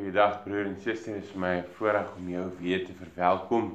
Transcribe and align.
Goeiedag 0.00 0.38
broer 0.46 0.64
en 0.64 0.78
suster, 0.80 1.18
dit 1.18 1.26
is 1.28 1.32
my 1.36 1.58
voorreg 1.76 2.14
om 2.16 2.28
jou 2.32 2.44
weer 2.56 2.86
te 2.86 2.94
verwelkom 2.96 3.66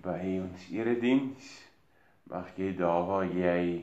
by 0.00 0.38
ons 0.40 0.62
erediens. 0.72 1.50
Mag 2.32 2.48
jy 2.56 2.70
daar 2.78 3.04
waar 3.04 3.26
jy 3.28 3.82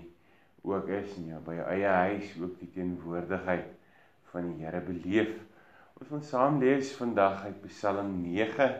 ook 0.65 0.89
is 0.97 1.13
en 1.19 1.27
jou 1.29 1.43
by 1.45 1.59
jou 1.59 1.67
eie 1.75 1.91
huis 1.99 2.33
ook 2.41 2.57
die 2.63 2.71
teenwoordigheid 2.73 3.69
van 4.31 4.49
die 4.49 4.65
Here 4.65 4.81
beleef. 4.89 5.37
Ons 5.99 6.09
gaan 6.15 6.25
saam 6.31 6.59
lees 6.65 6.95
vandag 6.97 7.45
uit 7.45 7.61
Psalm 7.67 8.09
9. 8.25 8.71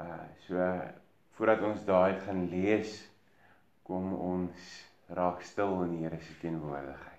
Uh 0.00 0.24
so 0.46 0.72
voordat 1.36 1.68
ons 1.68 1.84
daai 1.84 2.16
gaan 2.24 2.46
lees, 2.48 2.96
kom 3.84 4.14
ons 4.16 4.74
raak 5.20 5.44
stil 5.44 5.82
in 5.84 5.98
die 5.98 6.04
Here 6.06 6.24
se 6.24 6.40
teenwoordigheid. 6.40 7.09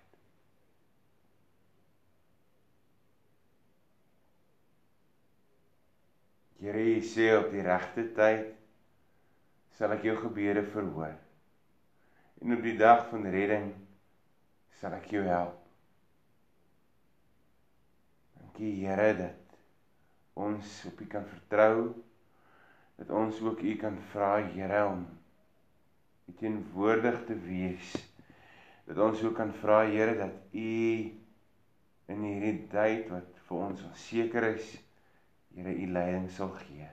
Here, 6.62 6.78
jy 6.78 7.00
sê 7.02 7.24
op 7.34 7.48
die 7.50 7.64
regte 7.66 8.04
tyd 8.14 8.52
sal 9.74 9.96
ek 9.96 10.04
jou 10.06 10.14
gebede 10.20 10.62
verhoor. 10.70 11.16
En 12.38 12.54
op 12.54 12.62
die 12.62 12.76
dag 12.78 13.08
van 13.10 13.26
redding 13.34 13.72
sal 14.78 14.94
ek 14.94 15.08
jou 15.10 15.24
help. 15.26 15.56
Dankie 18.38 18.76
Here 18.84 19.08
dat 19.18 19.58
ons 20.38 20.76
op 20.92 21.02
U 21.02 21.08
kan 21.10 21.26
vertrou. 21.32 21.88
Dat 23.02 23.10
ons 23.10 23.42
ook 23.42 23.66
U 23.66 23.74
kan 23.82 23.98
vra 24.14 24.30
Here 24.54 24.84
om 24.92 25.02
U 26.30 26.38
teenwoordig 26.44 27.24
te 27.26 27.40
wees. 27.42 27.90
Dat 28.86 29.02
ons 29.02 29.26
ook 29.26 29.34
kan 29.42 29.58
vra 29.64 29.82
Here 29.90 30.14
dat 30.22 30.38
U 30.54 30.78
in 32.12 32.24
hierdie 32.30 32.70
tyd 32.70 33.10
wat 33.10 33.44
vir 33.50 33.68
ons 33.72 33.82
onseker 33.90 34.52
is, 34.52 34.70
Here 35.56 35.74
u 35.76 35.88
leiding 35.92 36.30
sal 36.32 36.50
gee. 36.50 36.88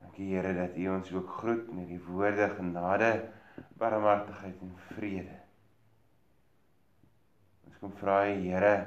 Dankie 0.00 0.34
Here 0.34 0.54
dat 0.54 0.76
u 0.76 0.88
ons 0.88 1.12
ook 1.12 1.30
groet 1.40 1.72
met 1.74 1.88
die 1.88 2.00
woorde 2.06 2.48
genade, 2.56 3.12
barmhartigheid 3.78 4.60
en 4.60 4.72
vrede. 4.92 5.38
Ons 7.66 7.78
kom 7.78 7.94
vra 8.00 8.22
Here 8.24 8.86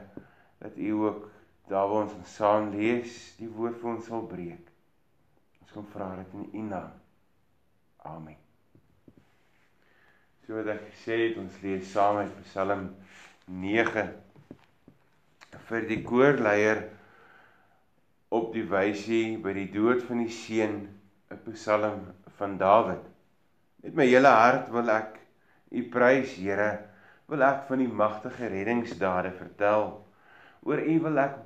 dat 0.60 0.78
u 0.78 0.92
ook 0.92 1.30
daar 1.68 1.88
waar 1.88 2.04
ons 2.04 2.36
saam 2.36 2.70
lees, 2.76 3.36
die 3.40 3.50
woord 3.50 3.80
vir 3.80 3.94
ons 3.94 4.06
sal 4.12 4.26
breek. 4.28 4.72
Ons 5.62 5.72
kom 5.72 5.88
vra 5.94 6.10
dit 6.20 6.34
in 6.36 6.50
u 6.54 6.66
naam. 6.74 6.92
Amen. 8.12 8.38
So 10.44 10.58
wat 10.58 10.74
ek 10.74 10.84
gesê 10.90 11.18
het, 11.22 11.40
ons 11.40 11.62
lees 11.64 11.88
saam 11.94 12.20
uit 12.20 12.42
Psalm 12.44 12.90
9 13.46 14.04
vir 15.72 15.86
die 15.88 16.02
koorleier 16.04 16.82
op 18.36 18.50
die 18.52 18.66
wysie 18.68 19.38
by 19.44 19.54
die 19.56 19.70
dood 19.72 20.02
van 20.08 20.20
die 20.26 20.34
seun 20.36 20.82
'n 21.32 21.38
Psalm 21.46 22.02
van 22.40 22.58
Dawid. 22.60 23.04
Met 23.84 23.96
my 23.96 24.06
hele 24.10 24.34
hart 24.36 24.68
wil 24.76 24.90
ek 24.92 25.20
U 25.72 25.84
prys, 25.94 26.34
Here, 26.36 26.72
wil 27.32 27.44
ek 27.48 27.62
van 27.70 27.80
die 27.80 27.88
magtige 28.02 28.50
reddingsdade 28.52 29.32
vertel. 29.38 29.86
Oor 30.68 30.82
U 30.84 30.96
wil 31.06 31.22
ek 31.24 31.38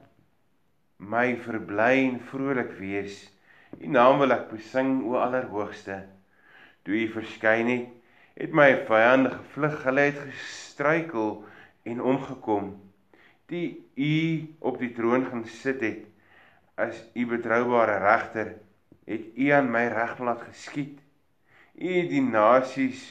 my 0.98 1.36
verbly 1.46 2.08
en 2.08 2.18
vrolik 2.32 2.74
wees. 2.80 3.20
U 3.78 3.92
naam 3.98 4.18
wil 4.24 4.34
ek 4.34 4.50
besing, 4.50 5.04
o 5.06 5.22
Allerhoogste. 5.22 6.00
Toe 6.82 6.98
U 6.98 7.06
verskyn 7.20 7.70
het, 7.70 7.94
het 8.42 8.58
my 8.58 8.72
vyande 8.90 9.36
gevlug, 9.38 9.78
hulle 9.86 10.10
het 10.10 10.20
gestruikel 10.26 11.30
en 11.86 12.02
omgekom 12.02 12.74
die 13.52 13.68
u 13.96 14.14
op 14.60 14.80
die 14.82 14.92
troon 14.94 15.26
gaan 15.30 15.46
sit 15.46 15.82
het 15.86 16.06
as 16.86 17.02
u 17.14 17.26
betroubare 17.30 17.98
regter 18.04 18.56
het 19.06 19.28
u 19.36 19.50
aan 19.58 19.70
my 19.72 19.86
reg 19.94 20.18
laat 20.20 20.42
geskied 20.48 20.98
u 21.76 21.92
het 22.00 22.10
die 22.10 22.24
nasies 22.26 23.04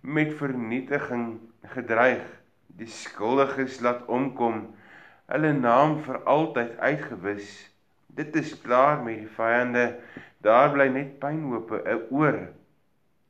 met 0.00 0.34
vernietiging 0.38 1.26
gedreig 1.74 2.24
die 2.78 2.88
skuldiges 2.90 3.80
laat 3.84 4.06
omkom 4.06 4.62
hulle 5.32 5.52
naam 5.56 5.98
vir 6.06 6.18
altyd 6.28 6.72
uitgewis. 6.78 7.48
Dit 8.06 8.36
is 8.36 8.52
klaar 8.64 9.00
met 9.04 9.22
die 9.22 9.30
vyande 9.36 9.84
daar 10.44 10.72
bly 10.74 10.88
net 10.92 11.14
pynhope 11.22 11.80
oor 12.10 12.38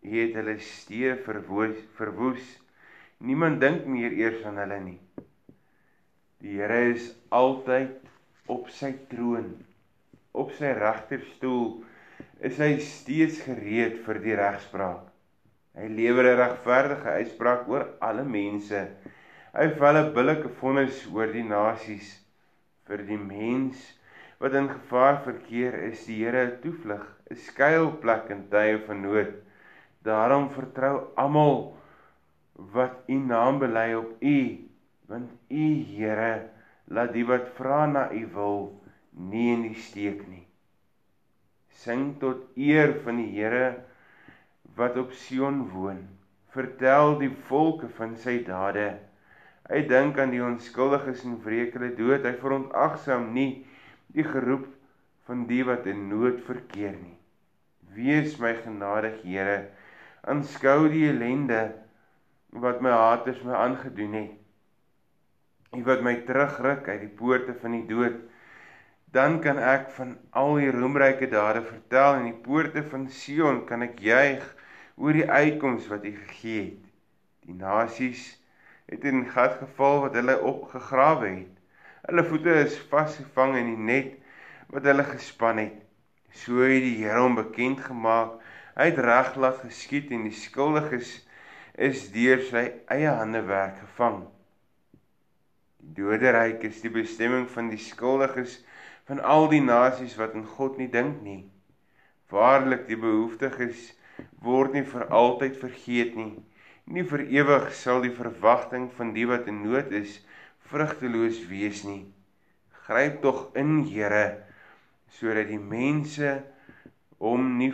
u 0.02 0.14
het 0.16 0.34
hulle 0.38 0.56
steë 0.58 1.18
verwoes 1.26 1.78
verwoes. 1.98 2.42
Niemand 3.22 3.60
dink 3.62 3.86
meer 3.86 4.14
eers 4.18 4.42
aan 4.48 4.58
hulle 4.64 4.80
nie 4.82 4.98
Die 6.42 6.56
Here 6.58 6.90
is 6.90 7.04
altyd 7.30 8.00
op 8.50 8.66
sy 8.74 8.88
troon. 9.06 9.52
Op 10.34 10.48
sy 10.56 10.72
regterstoel 10.74 11.84
is 12.48 12.56
hy 12.58 12.72
steeds 12.82 13.36
gereed 13.44 14.00
vir 14.02 14.18
die 14.24 14.34
regspraak. 14.40 15.04
Hy 15.78 15.86
lewer 15.86 16.26
'n 16.32 16.40
regverdige 16.40 17.14
uitspraak 17.20 17.68
oor 17.70 17.84
alle 18.08 18.24
mense. 18.26 18.80
Hy 19.54 19.68
val 19.78 20.00
'n 20.00 20.10
billike 20.16 20.50
vonnis 20.58 21.04
oor 21.14 21.30
die 21.30 21.46
nasies 21.46 22.10
vir 22.90 23.06
die 23.12 23.20
mens 23.22 23.86
wat 24.42 24.58
in 24.58 24.68
gevaar 24.72 25.22
verkeer 25.28 25.78
is 25.92 26.02
die 26.10 26.18
Here 26.24 26.42
'n 26.48 26.58
toevlug, 26.66 27.06
'n 27.30 27.38
skuilplek 27.46 28.34
in 28.34 28.42
tye 28.50 28.82
van 28.88 29.06
nood. 29.06 29.32
Daarom 30.02 30.50
vertrou 30.50 31.06
almal 31.14 31.76
wat 32.74 32.98
u 33.06 33.22
naam 33.30 33.62
bely 33.62 33.94
op 33.94 34.18
u 34.18 34.71
want 35.12 35.30
u 35.52 35.66
Here 35.92 36.48
laat 36.88 37.12
die 37.12 37.24
wat 37.28 37.52
vra 37.58 37.84
na 37.86 38.08
u 38.12 38.24
wil 38.34 38.58
nie 39.12 39.52
in 39.52 39.66
die 39.68 39.78
steek 39.78 40.24
nie. 40.28 40.46
Sing 41.84 42.14
tot 42.22 42.48
eer 42.56 42.94
van 43.04 43.20
die 43.20 43.28
Here 43.34 43.84
wat 44.76 44.96
op 44.96 45.12
Sion 45.12 45.66
woon. 45.72 46.00
Vertel 46.52 47.18
die 47.20 47.32
volke 47.48 47.88
van 47.98 48.16
sy 48.16 48.38
dade. 48.46 48.88
Hy 49.68 49.84
dink 49.88 50.18
aan 50.20 50.32
die 50.32 50.42
onskuldiges 50.44 51.24
en 51.28 51.38
wreek 51.44 51.76
hulle 51.76 51.92
dood. 51.96 52.24
Hy 52.24 52.34
verontagsaam 52.40 53.30
nie 53.36 53.64
die 54.16 54.26
geroep 54.26 54.66
van 55.28 55.46
die 55.48 55.62
wat 55.68 55.88
in 55.88 56.08
nood 56.10 56.40
verkeer 56.48 56.96
nie. 56.96 57.16
Wees 57.92 58.38
my 58.40 58.56
genadig 58.64 59.20
Here. 59.24 59.72
Aanskou 60.28 60.88
die 60.92 61.08
ellende 61.10 61.64
wat 62.64 62.80
my 62.84 62.92
haters 62.92 63.40
my 63.44 63.56
aangedoen 63.56 64.16
het 64.16 64.41
U 65.72 65.80
wat 65.86 66.02
my 66.04 66.18
terugruk 66.26 66.88
uit 66.88 67.00
die 67.00 67.14
poorte 67.16 67.54
van 67.56 67.72
die 67.72 67.86
dood. 67.88 68.18
Dan 69.16 69.38
kan 69.44 69.56
ek 69.56 69.86
van 69.96 70.10
al 70.36 70.58
die 70.60 70.72
roemryke 70.72 71.28
dade 71.32 71.62
vertel 71.64 72.18
en 72.18 72.26
die 72.28 72.40
poorte 72.44 72.82
van 72.90 73.06
Sion 73.08 73.62
kan 73.68 73.84
ek 73.86 74.02
juig 74.04 74.44
oor 75.00 75.16
die 75.16 75.28
uitkoms 75.28 75.86
wat 75.88 76.04
U 76.04 76.12
gegee 76.12 76.58
het. 76.66 76.82
Die 77.48 77.56
nasies 77.56 78.26
het 78.92 79.06
in 79.08 79.24
gat 79.32 79.56
geval 79.62 80.02
wat 80.02 80.18
hulle 80.20 80.36
opgegrawe 80.52 81.30
het. 81.30 81.56
Hulle 82.04 82.26
voete 82.28 82.58
is 82.66 82.76
vasgevang 82.92 83.56
in 83.62 83.72
die 83.72 83.86
net 83.92 84.12
wat 84.76 84.84
hulle 84.90 85.08
gespan 85.08 85.62
het. 85.62 85.80
So 86.36 86.60
het 86.66 86.84
die 86.84 86.98
Here 87.00 87.24
hom 87.24 87.40
bekend 87.40 87.80
gemaak. 87.86 88.36
Hy 88.76 88.90
het 88.90 89.00
reg 89.08 89.32
laat 89.40 89.64
geskied 89.64 90.12
en 90.12 90.28
die 90.28 90.36
skuldiges 90.36 91.16
is 91.88 92.06
deur 92.12 92.44
sy 92.52 92.68
eie 92.92 93.16
hande 93.22 93.44
werk 93.48 93.80
gevang. 93.80 94.22
Doderyk 95.82 96.62
is 96.62 96.78
die 96.80 96.92
bestemming 96.94 97.48
van 97.50 97.66
die 97.72 97.80
skuldiges 97.82 98.60
van 99.08 99.18
al 99.26 99.48
die 99.50 99.60
nasies 99.60 100.14
wat 100.16 100.36
in 100.38 100.44
God 100.46 100.78
nie 100.78 100.86
dink 100.88 101.18
nie. 101.26 101.40
Waarlik 102.30 102.86
die 102.86 102.96
behoeftiges 102.96 103.90
word 104.46 104.76
nie 104.78 104.84
vir 104.86 105.08
altyd 105.10 105.58
vergeet 105.58 106.14
nie. 106.16 106.36
Nie 106.86 107.02
vir 107.10 107.24
ewig 107.26 107.66
sal 107.74 108.00
die 108.06 108.14
verwagting 108.14 108.86
van 108.94 109.10
die 109.16 109.26
wat 109.26 109.50
in 109.50 109.64
nood 109.66 109.90
is 109.90 110.20
vrugteloos 110.70 111.42
wees 111.50 111.82
nie. 111.84 112.06
Gryp 112.86 113.18
tog 113.26 113.50
in, 113.58 113.82
Here, 113.90 114.46
sodat 115.18 115.50
die 115.50 115.60
mense 115.60 116.38
hom 117.18 117.58
nie 117.58 117.72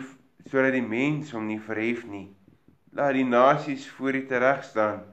sodat 0.49 0.73
die 0.73 0.85
mens 0.85 1.29
hom 1.35 1.45
nie 1.45 1.61
verhef 1.61 2.03
nie. 2.09 2.25
Laat 2.97 3.13
die 3.13 3.27
nasies 3.27 3.85
voor 3.93 4.17
U 4.17 4.25
tereg 4.25 4.65
staan. 4.65 5.05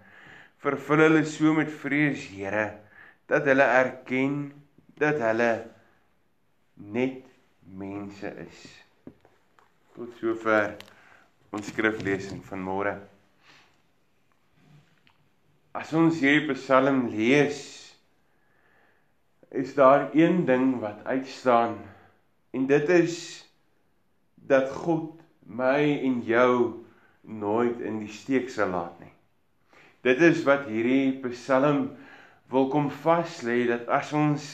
Vervul 0.65 1.05
hulle 1.05 1.25
so 1.29 1.53
met 1.53 1.69
vrees, 1.69 2.25
Here 2.33 2.86
dat 3.27 3.47
hulle 3.49 3.63
erken 3.63 4.37
dat 4.99 5.19
hulle 5.21 5.51
net 6.75 7.25
mense 7.77 8.31
is. 8.47 8.61
Tot 9.97 10.13
sover 10.21 10.77
ons 11.55 11.67
skriflesing 11.73 12.43
van 12.47 12.63
môre. 12.63 12.95
As 15.77 15.93
ons 15.97 16.21
hierdie 16.23 16.55
Psalm 16.57 17.07
lees, 17.13 17.59
is 19.57 19.75
daar 19.77 20.11
een 20.17 20.45
ding 20.49 20.79
wat 20.81 21.05
uitstaan 21.05 21.77
en 22.57 22.67
dit 22.67 22.89
is 22.93 23.19
dat 24.35 24.71
God 24.71 25.13
my 25.47 25.81
en 26.05 26.21
jou 26.27 26.85
nooit 27.21 27.81
in 27.81 28.01
die 28.03 28.13
steek 28.13 28.51
sal 28.53 28.73
laat 28.75 28.97
nie. 29.01 29.13
Dit 30.07 30.21
is 30.23 30.43
wat 30.47 30.67
hierdie 30.71 31.19
Psalm 31.31 31.89
wil 32.51 32.69
kom 32.73 32.91
vas 33.05 33.41
lê 33.47 33.65
dat 33.71 33.89
as 33.89 34.13
ons 34.13 34.45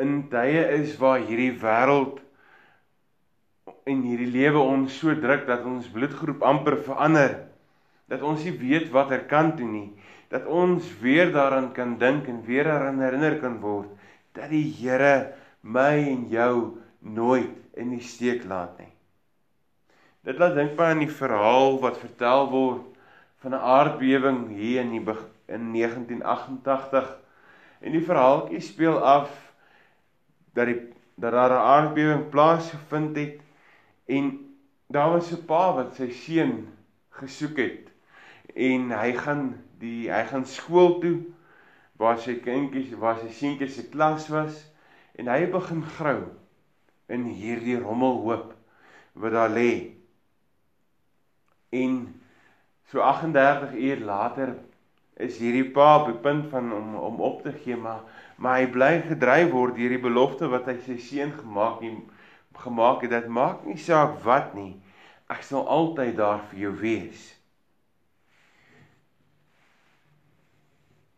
in 0.00 0.28
tye 0.32 0.64
is 0.80 0.96
waar 1.00 1.20
hierdie 1.20 1.54
wêreld 1.62 2.20
en 3.88 4.02
hierdie 4.04 4.30
lewe 4.30 4.60
ons 4.60 4.98
so 5.00 5.14
druk 5.14 5.46
dat 5.48 5.64
ons 5.64 5.88
bloedgroep 5.94 6.42
amper 6.42 6.76
verander 6.86 7.36
dat 8.10 8.22
ons 8.26 8.44
nie 8.44 8.56
weet 8.58 8.90
watter 8.94 9.24
kant 9.30 9.56
toe 9.60 9.68
nie 9.68 9.88
dat 10.30 10.46
ons 10.46 10.86
weer 11.02 11.32
daaraan 11.34 11.72
kan 11.74 11.96
dink 11.98 12.28
en 12.30 12.44
weer 12.46 12.68
daaraan 12.70 13.00
herinner 13.02 13.38
kan 13.42 13.58
word 13.62 13.90
dat 14.34 14.50
die 14.52 14.68
Here 14.78 15.32
my 15.62 15.96
en 15.98 16.28
jou 16.30 16.54
nooit 17.00 17.56
in 17.76 17.90
die 17.96 18.04
steek 18.04 18.44
laat 18.48 18.78
nie. 18.78 18.90
Dit 20.26 20.38
laat 20.40 20.54
dink 20.56 20.76
my 20.78 20.92
aan 20.92 21.02
die 21.02 21.10
verhaal 21.12 21.78
wat 21.82 22.00
vertel 22.00 22.46
word 22.52 22.86
van 23.42 23.54
'n 23.56 23.66
aardbewing 23.74 24.40
hier 24.54 24.80
in 24.84 24.92
die 24.92 25.04
in 25.50 25.72
1988 25.74 27.10
en 27.80 27.96
die 27.96 28.04
verhaaltjie 28.06 28.62
speel 28.64 28.98
af 28.98 29.30
dat 30.56 30.70
die 30.70 30.80
dat 31.20 31.34
daar 31.36 31.52
'n 31.52 31.66
aardbewing 31.72 32.28
plaasgevind 32.32 33.16
het 33.16 33.40
en 34.06 34.30
daar 34.86 35.10
was 35.10 35.32
'n 35.32 35.44
pa 35.44 35.74
wat 35.74 35.94
sy 35.94 36.08
seun 36.10 36.68
gesoek 37.20 37.56
het 37.56 37.90
en 38.54 38.90
hy 38.90 39.12
gaan 39.12 39.62
die 39.78 40.10
hy 40.12 40.24
gaan 40.24 40.46
skool 40.46 40.98
toe 41.00 41.18
waar 42.00 42.18
sy 42.18 42.34
kindjies 42.40 42.96
waar 42.96 43.18
sy 43.20 43.28
seentjies 43.28 43.74
se 43.74 43.88
klas 43.92 44.28
was 44.28 44.64
en 45.20 45.28
hy 45.28 45.44
begin 45.52 45.82
grou 45.96 46.20
in 47.12 47.24
hierdie 47.24 47.78
rommelhoop 47.78 48.54
wat 49.20 49.32
daar 49.32 49.50
lê. 49.50 49.92
En 51.68 52.22
so 52.90 53.00
38 53.00 53.74
uur 53.74 54.00
later 54.06 54.54
is 55.26 55.40
hierdie 55.42 55.66
pa 55.74 55.88
op 56.00 56.06
die 56.10 56.20
punt 56.26 56.48
van 56.52 56.72
om 56.76 56.94
om 57.08 57.20
op 57.30 57.42
te 57.46 57.52
gee 57.64 57.76
maar 57.76 58.04
maar 58.36 58.60
hy 58.60 58.70
bly 58.76 58.92
gedryf 59.08 59.50
word 59.52 59.76
deur 59.76 59.96
die 59.96 60.04
belofte 60.06 60.48
wat 60.52 60.70
hy 60.70 60.78
sy 60.86 60.96
seun 61.08 61.34
gemaak 61.42 61.82
het 61.84 62.62
gemaak 62.64 63.04
het 63.06 63.12
dat 63.16 63.28
maak 63.40 63.66
nie 63.66 63.80
saak 63.80 64.20
wat 64.24 64.54
nie 64.58 64.72
ek 65.32 65.44
sal 65.46 65.68
altyd 65.68 66.16
daar 66.18 66.42
vir 66.50 66.66
jou 66.66 66.72
wees 66.80 67.28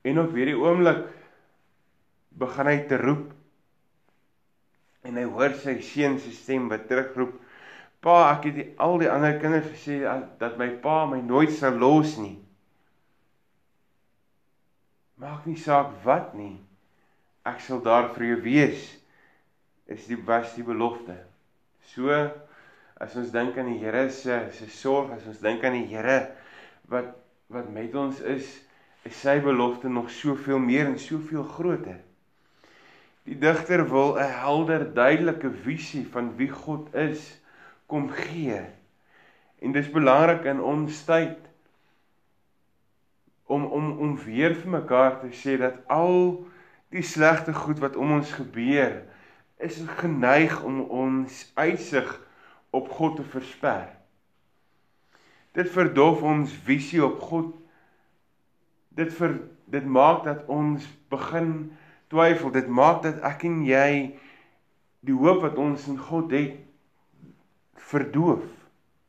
En 0.02 0.18
op 0.18 0.32
hierdie 0.34 0.58
oomblik 0.58 1.04
begin 2.38 2.66
hy 2.66 2.78
te 2.90 2.98
roep. 2.98 3.28
En 5.06 5.18
hy 5.18 5.26
hoor 5.30 5.54
sy 5.62 5.76
seun 5.86 6.16
se 6.22 6.32
stem 6.34 6.66
wat 6.72 6.88
terugroep: 6.90 7.36
"Pa, 8.02 8.16
ek 8.32 8.48
het 8.48 8.56
die, 8.58 8.66
al 8.82 8.98
die 8.98 9.10
ander 9.10 9.38
kinders 9.38 9.68
gesê 9.70 10.00
dat 10.40 10.58
my 10.58 10.68
pa 10.82 11.04
my 11.06 11.20
nooit 11.22 11.54
sal 11.54 11.78
los 11.78 12.16
nie. 12.18 12.41
Maak 15.22 15.46
nie 15.46 15.56
saak 15.56 15.92
wat 16.02 16.32
nie. 16.34 16.56
Ek 17.46 17.60
sal 17.62 17.82
daar 17.82 18.10
vir 18.16 18.32
jou 18.32 18.40
wees." 18.42 18.88
Is 19.86 20.06
die 20.06 20.18
was 20.26 20.54
die 20.56 20.64
belofte. 20.66 21.14
So 21.94 22.10
as 23.02 23.16
ons 23.16 23.30
dink 23.34 23.58
aan 23.58 23.70
die 23.70 23.78
Here 23.78 24.08
se 24.10 24.50
se 24.52 24.66
sorg, 24.70 25.12
as 25.12 25.26
ons 25.26 25.42
dink 25.42 25.64
aan 25.64 25.78
die 25.78 25.86
Here 25.90 26.32
wat 26.90 27.14
wat 27.52 27.68
met 27.68 27.94
ons 27.94 28.20
is, 28.20 28.46
is 29.04 29.18
sy 29.20 29.38
belofte 29.44 29.88
nog 29.88 30.10
soveel 30.10 30.58
meer 30.58 30.86
en 30.86 30.98
soveel 30.98 31.44
groter. 31.44 31.98
Die 33.28 33.38
digter 33.38 33.84
wil 33.90 34.16
'n 34.16 34.30
helder, 34.42 34.86
duidelike 34.94 35.50
visie 35.50 36.06
van 36.06 36.36
wie 36.36 36.48
God 36.48 36.94
is 36.94 37.40
kom 37.86 38.08
gee. 38.10 38.62
En 39.60 39.72
dis 39.72 39.90
belangrik 39.90 40.44
in 40.44 40.60
ons 40.60 41.04
tyd 41.04 41.38
om 43.52 43.64
om 43.78 43.90
om 44.06 44.16
weer 44.24 44.54
vir 44.56 44.70
mekaar 44.80 45.18
te 45.20 45.30
sê 45.36 45.58
dat 45.60 45.80
al 45.92 46.44
die 46.92 47.04
slegte 47.04 47.54
goed 47.56 47.80
wat 47.84 47.96
om 47.96 48.16
ons 48.18 48.32
gebeur 48.36 49.02
is 49.62 49.78
geneig 50.00 50.62
om 50.66 50.80
ons 50.80 51.52
uitsig 51.54 52.08
op 52.70 52.88
God 52.90 53.16
te 53.16 53.24
versper. 53.34 53.92
Dit 55.52 55.70
verdof 55.70 56.22
ons 56.22 56.52
visie 56.66 57.02
op 57.04 57.20
God 57.20 57.52
dit 58.96 59.12
vir 59.20 59.38
dit 59.72 59.84
maak 59.88 60.24
dat 60.24 60.44
ons 60.52 60.84
begin 61.12 61.52
twyfel. 62.12 62.52
Dit 62.52 62.68
maak 62.68 63.02
dat 63.06 63.22
ek 63.24 63.46
en 63.48 63.62
jy 63.64 63.92
die 65.06 65.16
hoop 65.16 65.40
wat 65.46 65.56
ons 65.60 65.86
in 65.88 66.00
God 66.00 66.32
het 66.34 66.58
verdoof. 67.92 68.44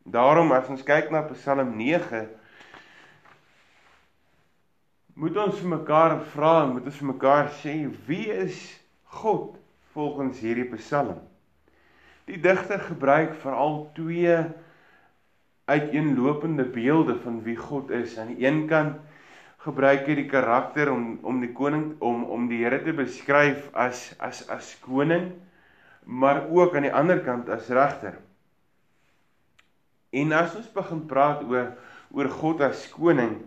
Daarom 0.04 0.52
as 0.56 0.70
ons 0.72 0.84
kyk 0.88 1.12
na 1.12 1.24
Psalm 1.32 1.76
9 1.80 2.26
moet 5.14 5.38
ons 5.38 5.60
vir 5.60 5.70
mekaar 5.76 6.18
vra, 6.34 6.54
moet 6.70 6.88
ons 6.90 7.00
vir 7.02 7.10
mekaar 7.12 7.52
sê 7.62 7.76
wie 8.08 8.32
is 8.34 8.58
God 9.20 9.60
volgens 9.94 10.42
hierdie 10.42 10.70
Psalm? 10.74 11.20
Die 12.26 12.40
digter 12.42 12.82
gebruik 12.82 13.36
veral 13.44 13.84
twee 13.98 14.38
uiteenlopende 15.70 16.66
beelde 16.66 17.18
van 17.24 17.42
wie 17.44 17.56
God 17.60 17.92
is. 17.92 18.18
Aan 18.18 18.34
die 18.34 18.46
een 18.48 18.66
kant 18.68 19.00
gebruik 19.64 20.08
hy 20.10 20.18
die 20.20 20.28
karakter 20.28 20.92
om 20.92 21.20
om 21.24 21.40
die 21.44 21.54
koning 21.56 21.94
om 22.04 22.26
om 22.36 22.50
die 22.50 22.64
Here 22.64 22.82
te 22.84 22.96
beskryf 22.96 23.70
as 23.72 24.10
as 24.20 24.44
as 24.52 24.74
koning 24.84 25.32
maar 26.04 26.50
ook 26.52 26.76
aan 26.76 26.84
die 26.84 26.94
ander 26.94 27.22
kant 27.24 27.50
as 27.50 27.70
regter. 27.72 28.18
En 30.12 30.34
as 30.36 30.56
ons 30.60 30.68
begin 30.74 31.06
praat 31.08 31.46
oor 31.48 31.72
oor 32.14 32.30
God 32.30 32.62
as 32.62 32.84
koning, 32.94 33.40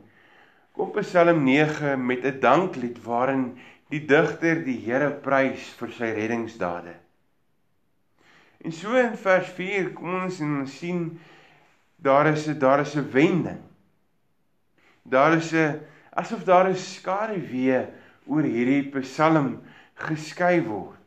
kom 0.76 0.93
Psalm 1.00 1.44
9 1.44 2.06
met 2.06 2.25
'n 2.25 2.40
danklied 2.40 3.02
waarin 3.02 3.58
die 3.88 4.05
digter 4.05 4.64
die 4.64 4.78
Here 4.84 5.11
prys 5.11 5.69
vir 5.78 5.90
sy 5.90 6.11
reddingsdade. 6.12 6.94
En 8.64 8.73
so 8.73 8.94
in 8.94 9.17
vers 9.17 9.49
4 9.49 9.93
kom 9.93 10.23
ons 10.23 10.40
en 10.40 10.61
ons 10.61 10.78
sien 10.78 11.19
daar 11.96 12.26
is 12.26 12.46
'n 12.49 12.58
daar 12.58 12.81
is 12.81 12.94
'n 12.96 13.11
wending. 13.12 13.62
Daar 15.02 15.37
is 15.37 15.52
'n 15.52 15.81
asof 16.12 16.44
daar 16.44 16.69
'n 16.69 16.76
skaduwee 16.76 17.87
oor 18.26 18.43
hierdie 18.43 18.90
Psalm 19.00 19.62
geskei 19.94 20.62
word. 20.62 20.99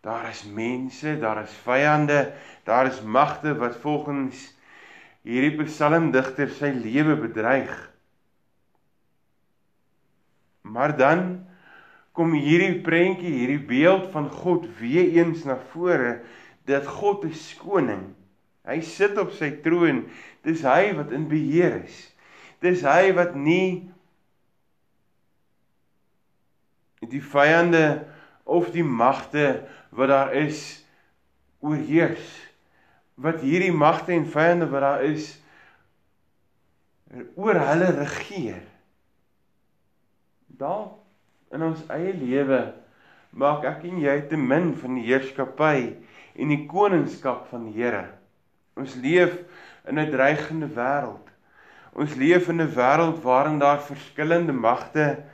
Daar 0.00 0.30
is 0.30 0.44
mense, 0.44 1.18
daar 1.18 1.42
is 1.42 1.52
vyande, 1.52 2.32
daar 2.64 2.86
is 2.86 3.02
magte 3.02 3.54
wat 3.54 3.76
volgens 3.76 4.54
hierdie 5.22 5.64
psalmdigter 5.64 6.48
sy 6.48 6.70
lewe 6.72 7.16
bedreig. 7.16 7.87
Maar 10.68 10.94
dan 10.96 11.22
kom 12.16 12.34
hierdie 12.36 12.80
prentjie, 12.84 13.32
hierdie 13.40 13.62
beeld 13.62 14.08
van 14.12 14.28
God 14.30 14.66
weer 14.80 15.10
eens 15.16 15.44
na 15.48 15.58
vore 15.72 16.18
dat 16.68 16.86
God 16.86 17.24
is 17.28 17.52
koning. 17.60 18.10
Hy 18.68 18.80
sit 18.84 19.16
op 19.20 19.32
sy 19.32 19.52
troon. 19.64 20.04
Dis 20.44 20.64
hy 20.66 20.92
wat 20.98 21.14
in 21.16 21.28
beheer 21.30 21.80
is. 21.80 22.02
Dis 22.60 22.82
hy 22.84 23.14
wat 23.16 23.36
nie 23.38 23.88
die 27.08 27.22
vyande 27.22 28.04
of 28.48 28.72
die 28.74 28.84
magte 28.84 29.62
wat 29.94 30.10
daar 30.10 30.34
is 30.36 30.82
oorheers 31.64 32.26
wat 33.18 33.42
hierdie 33.42 33.74
magte 33.74 34.12
en 34.14 34.26
vyande 34.30 34.68
wat 34.70 34.84
daar 34.84 35.04
is 35.06 35.30
oor 37.38 37.58
hulle 37.58 37.92
regeer 37.98 38.62
dalk 40.48 40.96
in 41.54 41.62
ons 41.62 41.84
eie 41.92 42.12
lewe 42.12 42.60
maak 43.30 43.64
ek 43.64 43.84
en 43.84 44.00
jy 44.00 44.20
te 44.28 44.36
min 44.36 44.74
van 44.74 44.94
die 44.94 45.06
heerskappy 45.08 45.94
en 46.38 46.48
die 46.48 46.66
koningskap 46.70 47.48
van 47.50 47.68
die 47.68 47.76
Here 47.76 48.06
ons 48.76 48.94
leef 48.96 49.34
in 49.88 49.98
'n 49.98 50.10
dreigende 50.10 50.68
wêreld 50.72 51.28
ons 51.92 52.14
leef 52.14 52.48
in 52.48 52.62
'n 52.62 52.74
wêreld 52.74 53.22
waarin 53.22 53.58
daar 53.58 53.80
verskillende 53.82 54.52
magte 54.52 55.24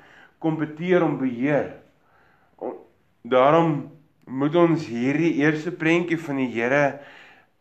kompeteer 0.44 1.02
om 1.02 1.18
beheer. 1.18 1.72
Daarom 3.22 3.90
moet 4.24 4.56
ons 4.56 4.86
hierdie 4.86 5.34
eerste 5.40 5.72
prentjie 5.72 6.18
van 6.20 6.40
die 6.42 6.50
Here 6.52 7.00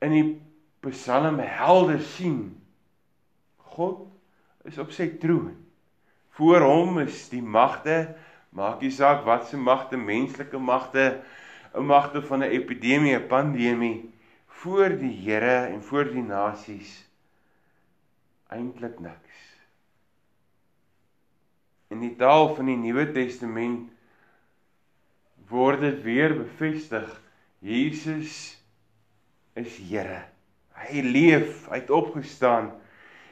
in 0.03 0.15
die 0.17 0.25
Psalm 0.83 1.39
helder 1.39 2.01
sien. 2.03 2.57
God 3.75 4.03
is 4.67 4.79
op 4.79 4.91
sy 4.91 5.07
troon. 5.19 5.53
Voor 6.33 6.65
hom 6.65 6.99
is 6.99 7.27
die 7.29 7.43
magte, 7.43 8.15
maak 8.49 8.81
nie 8.81 8.91
saak 8.93 9.21
wat 9.25 9.47
se 9.49 9.57
magte, 9.57 9.97
menslike 9.97 10.57
magte, 10.57 11.21
'n 11.73 11.85
magte 11.85 12.21
van 12.21 12.43
'n 12.43 12.53
epidemie, 12.57 13.15
'n 13.15 13.27
pandemie, 13.27 14.13
voor 14.47 14.89
die 14.89 15.13
Here 15.25 15.67
en 15.73 15.81
voor 15.83 16.05
die 16.09 16.23
nasies 16.23 17.03
eintlik 18.53 18.99
niks. 18.99 19.39
In 21.89 22.01
die 22.01 22.15
taal 22.15 22.55
van 22.55 22.69
die 22.69 22.77
Nuwe 22.77 23.11
Testament 23.13 23.89
word 25.49 25.81
dit 25.81 26.01
weer 26.05 26.33
bevestig. 26.37 27.09
Jesus 27.59 28.57
is 29.53 29.77
Here. 29.77 30.23
Hy 30.73 31.01
leef, 31.05 31.67
hy 31.69 31.81
het 31.83 31.93
opgestaan. 31.93 32.71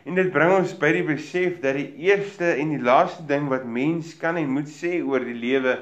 En 0.04 0.18
dit 0.18 0.32
bring 0.34 0.56
ons 0.56 0.74
by 0.82 0.90
die 0.96 1.06
besef 1.06 1.60
dat 1.62 1.78
die 1.78 2.08
eerste 2.08 2.56
en 2.58 2.74
die 2.74 2.82
laaste 2.82 3.26
ding 3.30 3.50
wat 3.52 3.68
mens 3.70 4.16
kan 4.18 4.40
en 4.40 4.50
moet 4.56 4.70
sê 4.72 4.98
oor 5.06 5.22
die 5.26 5.38
lewe 5.38 5.78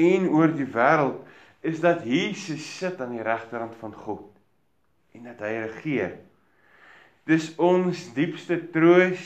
en 0.00 0.28
oor 0.32 0.54
die 0.56 0.68
wêreld 0.68 1.20
is 1.66 1.82
dat 1.84 2.06
Jesus 2.08 2.64
sit 2.78 3.00
aan 3.04 3.12
die 3.18 3.24
regterhand 3.26 3.76
van 3.82 3.92
God 3.92 4.26
en 5.12 5.26
dat 5.28 5.42
hy 5.44 5.52
regeer. 5.66 6.14
Dis 7.28 7.50
ons 7.60 8.06
diepste 8.16 8.56
troos 8.72 9.20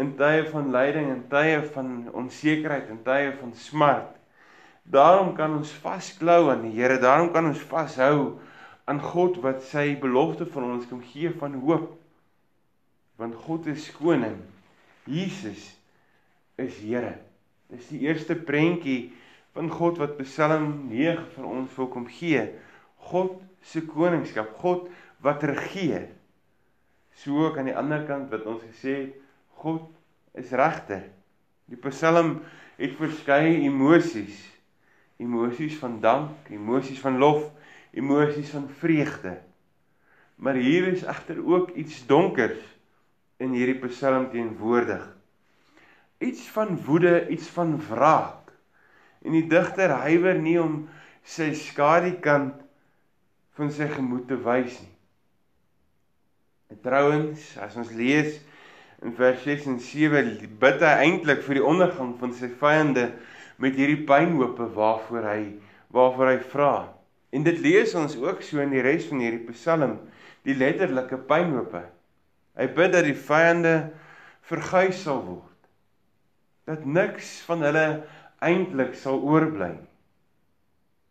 in 0.00 0.14
tye 0.18 0.42
van 0.50 0.72
lyding 0.74 1.10
en 1.12 1.22
tye 1.30 1.60
van 1.74 1.92
onsekerheid 2.18 2.90
en 2.90 3.02
tye 3.06 3.30
van 3.38 3.54
smart. 3.54 4.10
Daarom 4.82 5.36
kan 5.36 5.54
ons 5.60 5.70
vasklou 5.84 6.50
aan 6.50 6.64
die 6.66 6.74
Here, 6.74 6.98
daarom 6.98 7.30
kan 7.32 7.46
ons 7.52 7.62
vashou 7.70 8.40
aan 8.90 8.98
God 8.98 9.38
wat 9.44 9.62
sy 9.68 9.92
belofte 10.00 10.48
vir 10.50 10.66
ons 10.66 10.88
kom 10.90 11.02
gee 11.12 11.30
van 11.38 11.54
hoop. 11.62 11.92
Want 13.22 13.38
God 13.38 13.66
is 13.70 13.86
koning. 13.94 14.40
Jesus 15.06 15.76
is 16.58 16.78
Here. 16.82 17.20
Dis 17.70 17.86
die 17.92 18.00
eerste 18.08 18.34
prentjie 18.34 19.12
van 19.54 19.68
God 19.70 20.00
wat 20.02 20.16
Psalm 20.24 20.88
9 20.90 21.28
vir 21.36 21.46
ons 21.46 21.76
wil 21.78 21.86
kom 21.92 22.08
gee. 22.10 22.42
God 23.12 23.36
se 23.62 23.84
koningskap, 23.86 24.56
God 24.58 24.88
wat 25.22 25.46
regeer. 25.46 26.08
So 27.22 27.46
ook 27.46 27.60
aan 27.62 27.70
die 27.70 27.76
ander 27.78 28.02
kant 28.08 28.26
wat 28.34 28.48
ons 28.50 28.66
gesê 28.66 28.96
het, 29.04 29.14
God 29.62 29.86
is 30.34 30.50
regter. 30.58 31.06
Die 31.70 31.78
Psalm 31.86 32.40
het 32.80 32.98
verskeie 32.98 33.54
emosies. 33.68 34.42
Emosies 35.22 35.78
van 35.78 36.00
dank, 36.02 36.50
emosies 36.50 36.98
van 36.98 37.22
lof, 37.22 37.46
emosies 37.94 38.50
van 38.50 38.66
vreugde. 38.82 39.38
Maar 40.42 40.58
hier 40.58 40.90
is 40.90 41.06
egter 41.06 41.38
ook 41.38 41.76
iets 41.78 42.02
donkers 42.10 42.71
in 43.42 43.56
hierdie 43.56 43.80
Psalm 43.88 44.28
teenwoordig. 44.32 45.02
Iets 46.22 46.46
van 46.54 46.76
woede, 46.86 47.26
iets 47.34 47.48
van 47.50 47.74
wraak. 47.88 48.52
En 49.22 49.34
die 49.34 49.46
digter 49.50 49.94
huiwer 50.04 50.38
nie 50.38 50.58
om 50.62 50.84
sy 51.26 51.50
skadukant 51.58 52.62
van 53.58 53.70
sy 53.74 53.88
gemoed 53.90 54.28
te 54.30 54.38
wys 54.42 54.78
nie. 54.80 54.92
En 56.72 56.80
trouens, 56.80 57.42
as 57.60 57.76
ons 57.76 57.90
lees 57.94 58.38
in 59.02 59.12
vers 59.18 59.42
6 59.44 59.68
en 59.68 59.78
7, 59.82 60.32
bid 60.62 60.80
hy 60.80 60.92
eintlik 61.04 61.42
vir 61.44 61.58
die 61.58 61.66
ondergang 61.68 62.14
van 62.20 62.32
sy 62.36 62.48
vyande 62.62 63.10
met 63.62 63.76
hierdie 63.76 64.06
pynhope 64.08 64.70
waarvoor 64.76 65.28
hy 65.28 65.40
waarvoor 65.92 66.30
hy 66.30 66.38
vra. 66.54 66.74
En 67.36 67.44
dit 67.44 67.58
lees 67.60 67.92
ons 67.98 68.14
ook 68.16 68.40
so 68.44 68.62
in 68.64 68.72
die 68.72 68.80
res 68.84 69.04
van 69.10 69.20
hierdie 69.20 69.44
Psalm, 69.52 69.98
die 70.48 70.56
letterlike 70.56 71.18
pynhope. 71.28 71.82
Hy 72.58 72.68
bid 72.76 72.92
dat 72.92 73.06
die 73.08 73.16
vyande 73.16 73.76
verguis 74.48 75.00
sal 75.04 75.22
word. 75.24 75.48
Dat 76.68 76.84
niks 76.84 77.40
van 77.46 77.64
hulle 77.64 77.86
eintlik 78.42 78.94
sal 78.98 79.22
oorbly. 79.24 79.74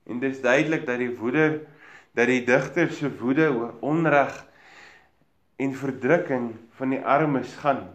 En 0.10 0.20
dis 0.22 0.42
duidelik 0.44 0.86
dat 0.86 1.02
die 1.02 1.14
woede 1.18 1.48
dat 2.12 2.28
die 2.28 2.42
digter 2.44 2.90
se 2.92 3.08
woede 3.22 3.48
oor 3.56 3.78
onreg 3.88 4.34
en 5.62 5.76
verdrukking 5.78 6.50
van 6.76 6.92
die 6.92 7.00
armes 7.00 7.54
gaan. 7.62 7.86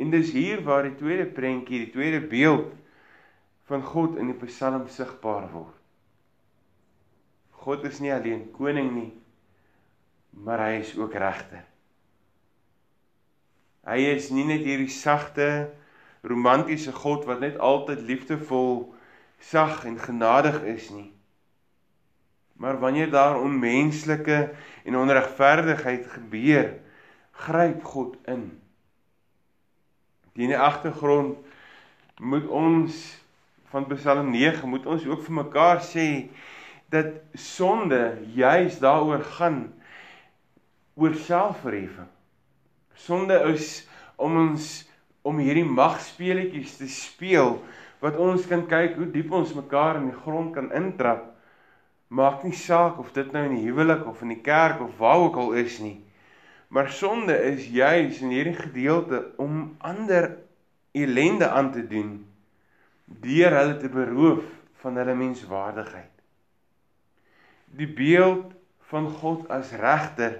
En 0.00 0.10
dis 0.10 0.32
hier 0.32 0.62
waar 0.64 0.86
die 0.88 0.96
tweede 0.96 1.26
prentjie, 1.26 1.84
die 1.84 1.92
tweede 1.92 2.22
beeld 2.24 2.72
van 3.68 3.84
God 3.84 4.16
in 4.20 4.32
die 4.32 4.38
Psalm 4.46 4.88
sigbaar 4.88 5.46
word. 5.52 5.76
God 7.64 7.84
is 7.88 8.00
nie 8.00 8.12
alleen 8.12 8.48
koning 8.52 8.90
nie, 8.92 9.12
maar 10.44 10.60
hy 10.66 10.80
is 10.82 10.96
ook 10.98 11.14
regter. 11.16 11.62
Hy 13.84 14.00
is 14.14 14.30
nie 14.32 14.46
net 14.48 14.64
hierdie 14.64 14.92
sagte 14.92 15.70
romantiese 16.24 16.92
God 16.96 17.26
wat 17.28 17.42
net 17.44 17.58
altyd 17.60 18.00
liefdevol, 18.08 18.94
sag 19.44 19.84
en 19.84 19.98
genadig 20.00 20.62
is 20.72 20.88
nie. 20.90 21.10
Maar 22.56 22.78
wanneer 22.80 23.10
daar 23.12 23.40
onmenslike 23.40 24.38
en 24.84 24.96
onregverdigheid 24.96 26.06
gebeur, 26.06 26.70
gryp 27.44 27.84
God 27.84 28.16
in. 28.30 28.46
In 30.34 30.48
die 30.54 30.58
agtergrond 30.58 31.36
moet 32.22 32.46
ons 32.46 33.02
van 33.74 33.86
Psalm 33.90 34.30
9 34.30 34.68
moet 34.68 34.86
ons 34.86 35.04
ook 35.06 35.22
vir 35.26 35.36
mekaar 35.42 35.82
sê 35.82 36.08
dat 36.94 37.10
sonde 37.34 38.00
juis 38.38 38.78
daaroor 38.78 39.24
gaan 39.36 39.60
oor 40.94 41.14
selfverheffing. 41.18 42.13
Sonde 42.94 43.38
is 43.52 43.86
om 44.16 44.36
ons 44.38 44.84
om 45.24 45.38
hierdie 45.40 45.64
magspeletjies 45.64 46.76
te 46.78 46.88
speel 46.90 47.56
wat 48.04 48.18
ons 48.20 48.44
kan 48.46 48.66
kyk 48.68 48.98
hoe 48.98 49.08
diep 49.08 49.32
ons 49.32 49.54
mekaar 49.56 49.96
in 50.02 50.10
die 50.10 50.22
grond 50.24 50.52
kan 50.54 50.68
intrap. 50.76 51.30
Maak 52.12 52.44
nie 52.44 52.56
saak 52.56 52.98
of 53.00 53.14
dit 53.16 53.30
nou 53.32 53.46
in 53.48 53.56
die 53.56 53.64
huwelik 53.64 54.04
of 54.06 54.20
in 54.22 54.34
die 54.34 54.42
kerk 54.44 54.82
of 54.84 54.98
waar 55.00 55.24
ook 55.24 55.38
al 55.40 55.54
is 55.64 55.78
nie. 55.80 55.96
Maar 56.68 56.90
sonde 56.92 57.34
is 57.48 57.70
juis 57.72 58.20
in 58.20 58.34
hierdie 58.34 58.58
gedeelte 58.58 59.24
om 59.40 59.76
ander 59.78 60.34
ellende 60.92 61.48
aan 61.48 61.72
te 61.72 61.86
doen 61.86 62.18
deur 63.04 63.52
hulle 63.52 63.76
te 63.80 63.88
beroof 63.92 64.44
van 64.82 64.96
hulle 65.00 65.14
menswaardigheid. 65.16 66.12
Die 67.74 67.88
beeld 67.88 68.52
van 68.90 69.08
God 69.20 69.48
as 69.52 69.72
regter 69.76 70.38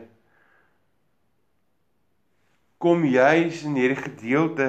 kom 2.84 3.06
juis 3.08 3.62
in 3.64 3.78
hierdie 3.80 4.02
gedeelte 4.02 4.68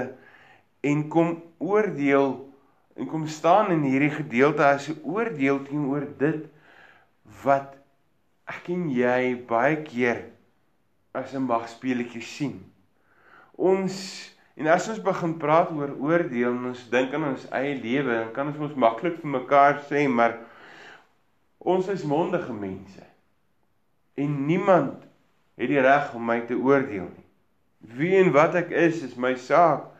en 0.87 1.07
kom 1.11 1.33
oordeel 1.59 2.29
en 2.95 3.09
kom 3.11 3.25
staan 3.27 3.73
in 3.73 3.81
hierdie 3.83 4.13
gedeelte 4.13 4.63
as 4.63 4.87
'n 4.87 5.01
oordeel 5.03 5.59
teenoor 5.67 6.05
dit 6.19 6.45
wat 7.43 7.75
ek 8.47 8.69
en 8.75 8.85
jy 8.89 9.35
baie 9.49 9.81
keer 9.83 10.21
as 11.11 11.33
'n 11.33 11.43
magspeletjie 11.43 12.21
sien. 12.21 12.55
Ons 13.55 13.97
en 14.55 14.67
as 14.67 14.87
ons 14.89 15.03
begin 15.03 15.35
praat 15.37 15.75
oor 15.75 15.91
oordeel 15.99 16.55
en 16.55 16.71
ons 16.71 16.89
dink 16.89 17.13
aan 17.13 17.27
ons 17.33 17.49
eie 17.51 17.75
lewe, 17.75 18.15
dan 18.15 18.31
kan 18.31 18.47
ons 18.47 18.57
mos 18.63 18.79
maklik 18.79 19.19
vir 19.19 19.31
mekaar 19.39 19.83
sê, 19.91 20.07
maar 20.07 20.39
ons 21.59 21.87
is 21.87 22.07
mondige 22.07 22.53
mense. 22.53 23.03
En 24.15 24.45
niemand 24.45 25.03
het 25.59 25.67
die 25.67 25.81
reg 25.81 26.13
om 26.15 26.25
my 26.25 26.39
te 26.47 26.55
oordeel 26.55 27.11
nie. 27.11 27.24
Wie 27.93 28.15
en 28.15 28.31
wat 28.31 28.55
ek 28.55 28.71
is, 28.71 29.01
is 29.03 29.15
my 29.15 29.35
saak. 29.35 29.91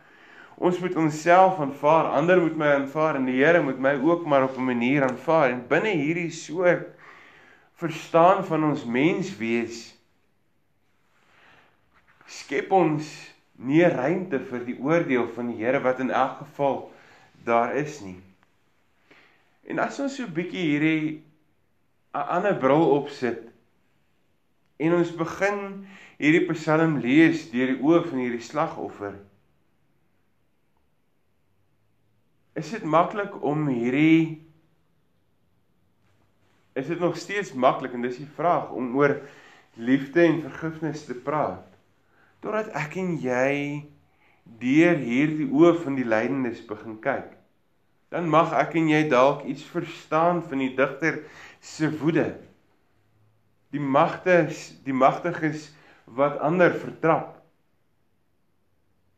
Ons 0.56 0.80
moet 0.80 0.96
onsself 0.96 1.60
aanvaar, 1.60 2.14
ander 2.16 2.40
moet 2.42 2.56
my 2.58 2.72
aanvaar 2.78 3.20
en 3.20 3.26
die 3.28 3.42
Here 3.42 3.62
moet 3.62 3.80
my 3.80 3.94
ook 4.00 4.26
maar 4.26 4.44
op 4.48 4.58
'n 4.58 4.66
manier 4.66 5.04
aanvaar. 5.04 5.50
En 5.52 5.68
binne 5.68 5.92
hierdie 5.92 6.32
soort 6.32 6.88
verstaan 7.76 8.46
van 8.46 8.64
ons 8.64 8.86
menswees 8.86 9.96
skep 12.26 12.72
ons 12.72 13.06
nie 13.56 13.84
ruimte 13.84 14.40
vir 14.50 14.64
die 14.66 14.78
oordeel 14.82 15.28
van 15.36 15.52
die 15.52 15.60
Here 15.62 15.82
wat 15.84 16.00
in 16.00 16.12
elk 16.12 16.38
geval 16.38 16.92
daar 17.46 17.76
is 17.76 18.00
nie. 18.02 18.20
En 19.70 19.80
as 19.80 20.00
ons 20.00 20.16
so 20.16 20.24
'n 20.24 20.34
bietjie 20.34 20.66
hierdie 20.72 21.24
'n 22.14 22.28
ander 22.38 22.56
bril 22.56 22.90
opsit 22.98 23.55
en 24.78 24.98
ons 24.98 25.12
begin 25.16 25.62
hierdie 26.20 26.46
Psalm 26.52 26.98
lees 27.04 27.48
deur 27.52 27.72
die 27.74 27.82
oë 27.82 28.02
van 28.10 28.22
hierdie 28.24 28.44
slagoffer, 28.44 29.16
is 32.56 32.72
dit 32.72 32.84
maklik 32.88 33.36
om 33.44 33.68
hierdie 33.68 34.46
is 36.76 36.88
dit 36.88 37.00
nog 37.00 37.16
steeds 37.20 37.54
maklik 37.56 37.94
en 37.96 38.04
dis 38.04 38.20
die 38.20 38.32
vraag 38.36 38.72
om 38.76 38.96
oor 39.00 39.16
liefde 39.80 40.24
en 40.24 40.42
vergifnis 40.44 41.06
te 41.08 41.16
praat. 41.16 41.64
Totdat 42.44 42.72
ek 42.76 42.98
en 43.00 43.14
jy 43.24 43.84
deur 44.60 45.00
hierdie 45.00 45.48
oë 45.50 45.72
van 45.82 45.96
die 45.98 46.08
lydendes 46.08 46.60
begin 46.68 47.00
kyk, 47.04 47.32
dan 48.12 48.28
mag 48.32 48.54
ek 48.56 48.76
en 48.80 48.92
jy 48.92 49.06
dalk 49.12 49.48
iets 49.50 49.64
verstaan 49.72 50.44
van 50.46 50.62
die 50.62 50.74
digter 50.78 51.24
se 51.64 51.90
woede. 52.00 52.28
Die 53.76 53.82
magtes, 53.84 54.70
die 54.88 54.96
magtiges 54.96 55.68
wat 56.16 56.38
ander 56.40 56.72
vertrap. 56.72 57.42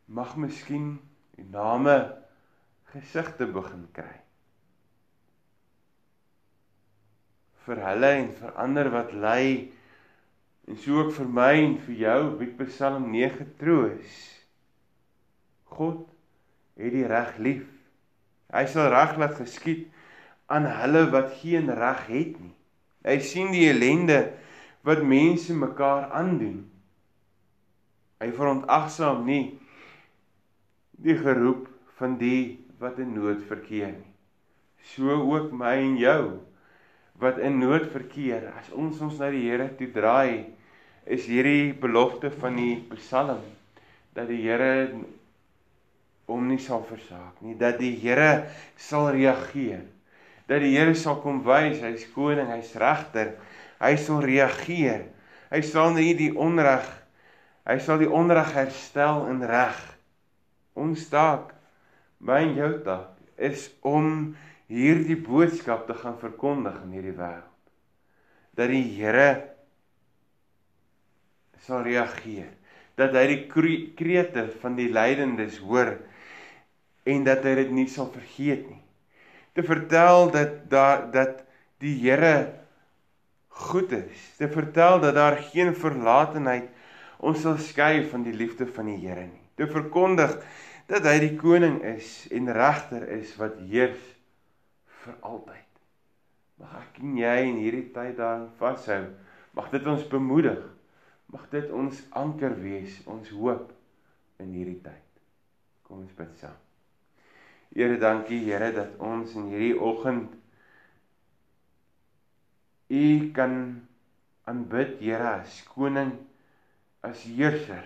Mag 0.09 0.33
miskien 0.39 0.95
die 1.37 1.45
name 1.45 1.97
gesigte 2.89 3.45
begin 3.53 3.83
kry. 3.93 4.15
Vir 7.67 7.83
hulle 7.83 8.09
en 8.23 8.31
vir 8.39 8.55
ander 8.63 8.89
wat 8.95 9.13
ly 9.13 9.43
en 10.65 10.79
so 10.81 11.03
ook 11.03 11.13
vir 11.19 11.29
my 11.37 11.51
en 11.59 11.77
vir 11.85 12.01
jou 12.01 12.21
wie 12.39 12.49
Psalm 12.63 13.11
9 13.13 13.51
troos. 13.61 14.17
God 15.77 16.01
het 16.81 16.95
die 16.97 17.05
reg 17.05 17.37
lief. 17.37 17.69
Hy 18.49 18.65
sal 18.73 18.89
reg 18.95 19.19
laat 19.21 19.37
geskied 19.37 19.85
aan 20.49 20.65
hulle 20.79 21.05
wat 21.13 21.35
geen 21.43 21.69
reg 21.69 22.07
het 22.09 22.41
nie. 22.41 22.55
Hy 23.05 23.21
sien 23.21 23.53
die 23.53 23.67
ellende 23.69 24.23
wat 24.88 25.03
mense 25.03 25.53
mekaar 25.53 26.10
aandoen 26.15 26.63
Hy 28.17 28.32
verontagsaam 28.34 29.25
nie 29.27 29.41
die 31.06 31.13
geroep 31.20 31.67
van 32.00 32.15
die 32.17 32.58
wat 32.82 32.98
in 33.01 33.13
nood 33.13 33.44
verkeer 33.46 33.91
nie. 33.94 34.13
So 34.94 35.20
ook 35.20 35.51
my 35.53 35.75
en 35.84 35.98
jou 36.01 36.22
wat 37.22 37.38
in 37.41 37.60
nood 37.62 37.86
verkeer. 37.94 38.48
As 38.58 38.72
ons 38.74 39.01
ons 39.06 39.20
na 39.22 39.29
die 39.34 39.44
Here 39.46 39.67
toe 39.77 39.89
draai, 39.94 40.50
is 41.06 41.27
hierdie 41.29 41.75
belofte 41.77 42.32
van 42.41 42.58
die 42.58 42.74
Psalm 42.96 43.44
dat 44.17 44.32
die 44.32 44.41
Here 44.41 44.89
hom 46.27 46.50
nie 46.50 46.60
sal 46.60 46.82
versaak 46.89 47.38
nie, 47.46 47.53
dat 47.56 47.77
die 47.77 47.94
Here 48.01 48.48
sal 48.82 49.12
reageer. 49.13 49.86
Dat 50.50 50.65
die 50.65 50.74
Here 50.74 50.96
sal 50.98 51.22
kom 51.22 51.44
wys, 51.46 51.84
hy's 51.86 52.08
koning, 52.15 52.50
hy's 52.50 52.74
regter. 52.82 53.36
Hy 53.81 53.93
sal 54.01 54.24
reageer. 54.25 55.07
Hy 55.51 55.62
sal 55.63 55.93
nie 55.96 56.13
die 56.17 56.34
onreg 56.34 56.88
hy 57.67 57.77
sal 57.84 58.00
die 58.00 58.10
onreg 58.12 58.53
herstel 58.55 59.25
in 59.31 59.43
reg. 59.43 59.77
Ons 60.77 61.07
taak, 61.12 61.51
my 62.24 62.39
en 62.46 62.55
jou 62.55 62.72
taak 62.86 63.13
is 63.38 63.67
om 63.86 64.38
hierdie 64.72 65.19
boodskap 65.19 65.86
te 65.88 65.96
gaan 66.00 66.17
verkondig 66.22 66.77
in 66.86 66.96
hierdie 66.96 67.17
wêreld. 67.17 67.53
Dat 68.57 68.72
die 68.72 68.86
Here 68.96 69.29
sal 71.67 71.84
reageer, 71.86 72.50
dat 72.98 73.13
hy 73.13 73.25
die 73.29 73.41
krete 74.00 74.48
van 74.62 74.77
die 74.79 74.88
lydendes 74.93 75.60
hoor 75.62 75.98
en 77.07 77.25
dat 77.27 77.43
hy 77.46 77.53
dit 77.60 77.74
nie 77.75 77.88
sal 77.91 78.07
vergeet 78.13 78.63
nie. 78.69 78.81
Te 79.53 79.65
vertel 79.65 80.31
dat 80.34 80.63
daar 80.72 81.05
dat 81.13 81.43
die 81.84 81.98
Here 82.00 82.65
goed 83.57 83.91
is. 83.91 84.23
Te 84.37 84.49
vertel 84.51 84.99
dat 85.01 85.15
daar 85.17 85.37
geen 85.51 85.73
verlatenheid 85.75 86.69
ons 87.17 87.41
sal 87.41 87.57
skei 87.57 88.05
van 88.11 88.23
die 88.25 88.35
liefde 88.35 88.67
van 88.69 88.91
die 88.91 88.99
Here 89.01 89.25
nie. 89.25 89.45
Te 89.57 89.65
verkondig 89.69 90.37
dat 90.87 91.07
hy 91.09 91.17
die 91.23 91.35
koning 91.39 91.79
is 91.85 92.27
en 92.31 92.51
regter 92.53 93.07
is 93.17 93.33
wat 93.39 93.57
heers 93.67 94.03
vir 95.03 95.17
altyd. 95.25 95.65
Mag 96.61 96.77
ek 96.81 97.01
en 97.01 97.17
jy 97.19 97.35
in 97.49 97.59
hierdie 97.61 97.87
tyd 97.93 98.15
daarin 98.17 98.47
vashou. 98.61 99.03
Mag 99.57 99.69
dit 99.73 99.89
ons 99.89 100.05
bemoedig. 100.09 100.61
Mag 101.33 101.49
dit 101.51 101.73
ons 101.75 101.97
anker 102.15 102.53
wees, 102.61 103.01
ons 103.09 103.29
hoop 103.35 103.73
in 104.39 104.53
hierdie 104.55 104.79
tyd. 104.85 105.03
Kom 105.83 106.05
ons 106.05 106.15
bid 106.15 106.31
saam. 106.39 106.55
Here, 107.75 107.97
dankie 107.99 108.39
Here 108.45 108.71
dat 108.73 108.95
ons 109.03 109.33
in 109.35 109.49
hierdie 109.51 109.75
oggend 109.75 110.31
U 112.89 113.32
kan 113.36 113.53
aanbid, 114.48 115.00
Here, 115.01 115.41
as 115.44 115.62
koning, 115.74 116.13
as 117.03 117.24
heerser 117.27 117.86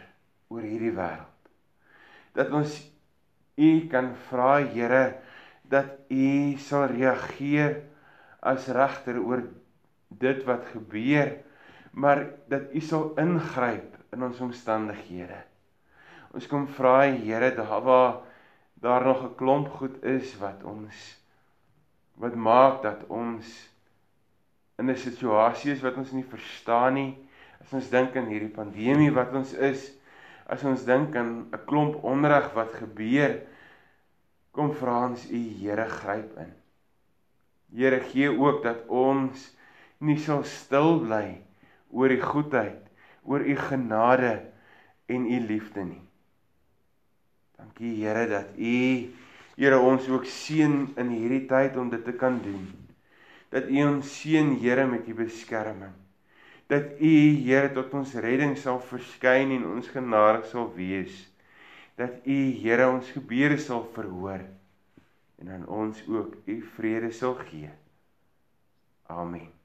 oor 0.51 0.65
hierdie 0.65 0.93
wêreld. 0.93 1.49
Dat 2.37 2.51
ons 2.53 2.77
U 3.57 3.71
kan 3.91 4.13
vra, 4.29 4.59
Here, 4.73 5.21
dat 5.63 6.11
U 6.11 6.57
sal 6.61 6.89
reageer 6.91 7.79
as 8.41 8.67
regter 8.73 9.19
oor 9.21 9.45
dit 10.21 10.43
wat 10.45 10.67
gebeur, 10.73 11.37
maar 11.91 12.25
dat 12.51 12.73
U 12.75 12.81
sal 12.83 13.11
ingryp 13.21 13.97
in 14.11 14.23
ons 14.27 14.41
omstandighede. 14.43 15.39
Ons 16.35 16.47
kom 16.47 16.67
vra 16.77 17.03
Here 17.09 17.51
daar 17.55 17.81
waar 17.83 18.21
daar 18.81 19.05
nog 19.05 19.23
'n 19.23 19.35
klomp 19.35 19.67
goed 19.77 20.03
is 20.03 20.37
wat 20.37 20.63
ons 20.63 21.17
wat 22.15 22.35
maak 22.35 22.81
dat 22.81 23.05
ons 23.07 23.70
in 24.81 24.89
'n 24.89 24.97
situasie 24.97 25.71
is 25.71 25.85
wat 25.85 25.97
ons 26.01 26.11
nie 26.11 26.25
verstaan 26.25 26.93
nie. 26.97 27.13
As 27.61 27.73
ons 27.73 27.89
dink 27.89 28.17
aan 28.17 28.27
hierdie 28.27 28.51
pandemie 28.51 29.13
wat 29.13 29.33
ons 29.37 29.53
is, 29.53 29.91
as 30.49 30.63
ons 30.63 30.83
dink 30.83 31.15
aan 31.15 31.47
'n 31.53 31.65
klomp 31.65 32.03
onreg 32.03 32.53
wat 32.57 32.73
gebeur, 32.73 33.39
Kom 34.51 34.73
vra 34.75 34.97
ons 35.07 35.23
U 35.31 35.39
Here 35.61 35.87
gryp 35.87 36.35
in. 36.43 36.51
Here 37.71 38.01
gee 38.11 38.31
ook 38.31 38.63
dat 38.65 38.83
ons 38.91 39.47
nie 40.03 40.17
sal 40.19 40.43
stil 40.43 40.99
bly 41.05 41.39
oor 41.91 42.11
U 42.11 42.19
goedheid, 42.19 42.83
oor 43.23 43.45
U 43.47 43.55
genade 43.55 44.33
en 45.07 45.27
U 45.27 45.39
liefde 45.47 45.85
nie. 45.87 46.03
Dankie 47.55 47.95
Here 48.01 48.27
dat 48.27 48.57
U 48.59 48.75
Here 49.55 49.79
ons 49.79 50.07
ook 50.11 50.27
seën 50.27 50.75
in 50.99 51.15
hierdie 51.15 51.45
tyd 51.47 51.79
om 51.79 51.91
dit 51.91 52.03
te 52.03 52.15
kan 52.17 52.39
doen. 52.43 52.65
Dat 53.51 53.67
U 53.67 53.83
ons 53.85 54.13
seën 54.19 54.55
Here 54.61 54.85
met 54.87 55.07
U 55.07 55.17
beskerming. 55.17 55.97
Dat 56.71 56.95
U 56.99 57.15
Here 57.43 57.71
tot 57.75 57.93
ons 57.93 58.15
redding 58.23 58.55
sal 58.57 58.79
verskyn 58.79 59.51
en 59.57 59.67
ons 59.75 59.91
genadig 59.91 60.47
sal 60.51 60.71
wees 60.75 61.27
dat 62.01 62.25
U 62.25 62.37
Here 62.63 62.89
ons 62.89 63.09
gebede 63.13 63.57
sal 63.61 63.83
verhoor 63.93 64.41
en 65.41 65.49
aan 65.49 65.67
ons 65.67 66.01
ook 66.07 66.35
U 66.45 66.61
vrede 66.75 67.11
sal 67.11 67.35
gee. 67.45 67.69
Amen. 69.07 69.60